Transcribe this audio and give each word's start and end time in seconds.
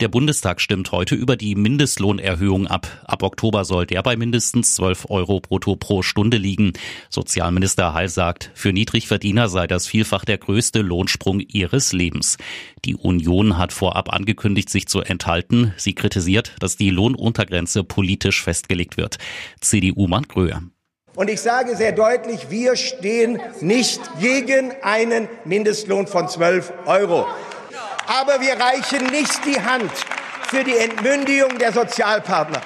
Der 0.00 0.08
Bundestag 0.08 0.62
stimmt 0.62 0.92
heute 0.92 1.14
über 1.14 1.36
die 1.36 1.54
Mindestlohnerhöhung 1.54 2.66
ab. 2.66 2.86
Ab 3.04 3.22
Oktober 3.22 3.66
soll 3.66 3.84
der 3.84 4.02
bei 4.02 4.16
mindestens 4.16 4.74
12 4.76 5.10
Euro 5.10 5.40
brutto 5.40 5.76
pro 5.76 6.00
Stunde 6.00 6.38
liegen. 6.38 6.72
Sozialminister 7.10 7.92
Heil 7.92 8.08
sagt, 8.08 8.50
für 8.54 8.72
Niedrigverdiener 8.72 9.50
sei 9.50 9.66
das 9.66 9.86
vielfach 9.86 10.24
der 10.24 10.38
größte 10.38 10.80
Lohnsprung 10.80 11.40
ihres 11.40 11.92
Lebens. 11.92 12.38
Die 12.86 12.96
Union 12.96 13.58
hat 13.58 13.74
vorab 13.74 14.10
angekündigt, 14.10 14.70
sich 14.70 14.88
zu 14.88 15.02
enthalten. 15.02 15.74
Sie 15.76 15.94
kritisiert, 15.94 16.54
dass 16.60 16.78
die 16.78 16.88
Lohnuntergrenze 16.88 17.84
politisch 17.84 18.42
festgelegt 18.42 18.96
wird. 18.96 19.18
CDU-Mann 19.60 20.22
Gröhe. 20.22 20.62
Und 21.14 21.28
ich 21.28 21.42
sage 21.42 21.76
sehr 21.76 21.92
deutlich, 21.92 22.48
wir 22.48 22.76
stehen 22.76 23.38
nicht 23.60 24.00
gegen 24.18 24.72
einen 24.80 25.28
Mindestlohn 25.44 26.06
von 26.06 26.26
12 26.26 26.72
Euro. 26.86 27.26
Aber 28.10 28.40
wir 28.40 28.58
reichen 28.58 29.06
nicht 29.06 29.44
die 29.46 29.62
Hand 29.62 29.92
für 30.48 30.64
die 30.64 30.76
Entmündigung 30.76 31.56
der 31.58 31.72
Sozialpartner. 31.72 32.60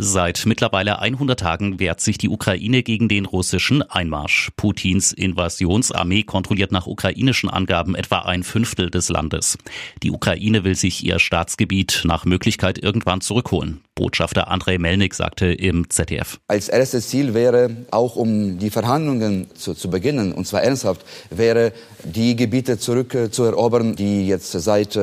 Seit 0.00 0.46
mittlerweile 0.46 1.00
100 1.00 1.40
Tagen 1.40 1.80
wehrt 1.80 2.00
sich 2.00 2.18
die 2.18 2.28
Ukraine 2.28 2.84
gegen 2.84 3.08
den 3.08 3.26
russischen 3.26 3.82
Einmarsch. 3.82 4.52
Putins 4.56 5.12
Invasionsarmee 5.12 6.22
kontrolliert 6.22 6.70
nach 6.70 6.86
ukrainischen 6.86 7.50
Angaben 7.50 7.96
etwa 7.96 8.20
ein 8.20 8.44
Fünftel 8.44 8.90
des 8.90 9.08
Landes. 9.08 9.58
Die 10.04 10.12
Ukraine 10.12 10.62
will 10.62 10.76
sich 10.76 11.04
ihr 11.04 11.18
Staatsgebiet 11.18 12.02
nach 12.04 12.24
Möglichkeit 12.24 12.78
irgendwann 12.78 13.22
zurückholen. 13.22 13.80
Botschafter 13.96 14.46
Andrei 14.46 14.78
Melnik 14.78 15.14
sagte 15.14 15.46
im 15.46 15.90
ZDF. 15.90 16.38
Als 16.46 16.68
erstes 16.68 17.08
Ziel 17.08 17.34
wäre, 17.34 17.68
auch 17.90 18.14
um 18.14 18.60
die 18.60 18.70
Verhandlungen 18.70 19.48
zu, 19.54 19.74
zu 19.74 19.90
beginnen, 19.90 20.32
und 20.32 20.46
zwar 20.46 20.62
ernsthaft, 20.62 21.04
wäre, 21.30 21.72
die 22.04 22.36
Gebiete 22.36 22.78
zurückzuerobern, 22.78 23.96
die 23.96 24.28
jetzt 24.28 24.52
seit 24.52 24.96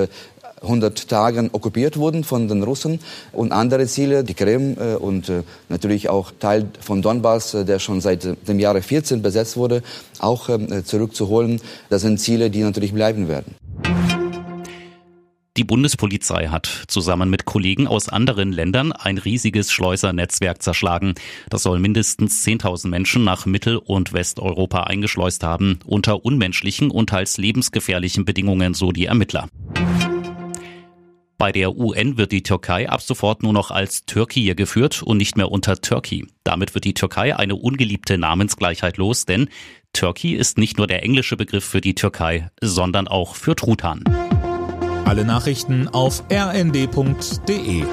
100 0.66 1.08
Tagen 1.08 1.49
okkupiert 1.52 1.97
wurden 1.97 2.23
von 2.23 2.47
den 2.47 2.63
Russen 2.63 2.99
und 3.31 3.52
andere 3.52 3.88
Ziele, 3.88 4.23
die 4.23 4.33
Krim 4.33 4.77
äh, 4.80 4.95
und 4.95 5.30
äh, 5.30 5.44
natürlich 5.69 6.09
auch 6.09 6.31
Teil 6.39 6.67
von 6.80 7.02
Donbass, 7.02 7.53
äh, 7.53 7.66
der 7.66 7.80
schon 7.80 8.02
seit 8.02 8.27
dem 8.47 8.59
Jahre 8.59 8.81
14 8.81 9.22
besetzt 9.22 9.57
wurde, 9.57 9.81
auch 10.19 10.49
ähm, 10.49 10.83
zurückzuholen. 10.85 11.61
Das 11.89 12.02
sind 12.02 12.19
Ziele, 12.19 12.49
die 12.49 12.61
natürlich 12.61 12.94
bleiben 12.94 13.27
werden. 13.27 13.55
Die 15.57 15.63
Bundespolizei 15.63 16.49
hat 16.49 16.83
zusammen 16.88 17.29
mit 17.29 17.45
Kollegen 17.45 17.88
aus 17.88 18.09
anderen 18.09 18.52
Ländern 18.52 18.91
ein 18.91 19.17
riesiges 19.17 19.72
Schleusernetzwerk 19.72 20.61
zerschlagen. 20.61 21.16
Das 21.50 21.63
soll 21.63 21.79
mindestens 21.79 22.45
10.000 22.45 22.89
Menschen 22.89 23.23
nach 23.23 23.45
Mittel- 23.45 23.77
und 23.77 24.11
Westeuropa 24.11 24.83
eingeschleust 24.83 25.44
haben, 25.44 25.79
unter 25.85 26.25
unmenschlichen 26.25 26.91
und 26.91 27.09
teils 27.09 27.38
lebensgefährlichen 27.38 28.25
Bedingungen, 28.25 28.73
so 28.73 28.91
die 28.91 29.05
Ermittler. 29.05 29.47
Bei 31.38 31.52
der 31.52 31.75
UN 31.75 32.17
wird 32.17 32.31
die 32.31 32.44
Türkei 32.44 32.88
ab 32.89 33.02
sofort 33.02 33.44
nur 33.44 33.52
noch 33.52 33.69
als 33.69 34.05
Türkei 34.05 34.53
geführt 34.53 35.03
und 35.03 35.17
nicht 35.17 35.36
mehr 35.36 35.52
unter 35.52 35.81
Turkey. 35.81 36.28
Damit 36.44 36.73
wird 36.73 36.86
die 36.86 36.94
Türkei 36.94 37.36
eine 37.36 37.55
ungeliebte 37.55 38.17
Namensgleichheit 38.17 38.95
los, 38.97 39.25
denn 39.25 39.50
Turkey 39.91 40.33
ist 40.33 40.58
nicht 40.58 40.78
nur 40.78 40.88
der 40.88 41.03
englische 41.03 41.36
Begriff 41.36 41.66
für 41.66 41.81
die 41.81 41.95
Türkei, 41.95 42.50
sondern 42.61 43.08
auch 43.09 43.36
für 43.36 43.56
Truthahn. 43.56 44.03
Alle 45.06 45.25
Nachrichten 45.25 45.89
auf 45.89 46.23
rnd.de 46.31 47.83